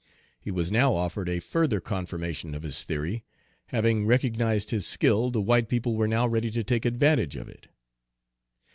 He 0.39 0.49
was 0.49 0.71
now 0.71 0.95
offered 0.95 1.29
a 1.29 1.39
further 1.39 1.79
confirmation 1.79 2.55
of 2.55 2.63
his 2.63 2.83
theory: 2.83 3.23
having 3.67 4.07
recognized 4.07 4.71
his 4.71 4.87
skill, 4.87 5.29
the 5.29 5.41
white 5.43 5.69
people 5.69 5.93
were 5.95 6.07
now 6.07 6.27
ready 6.27 6.49
to 6.49 6.63
take 6.63 6.85
advantage 6.85 7.35
of 7.35 7.47
it. 7.47 7.67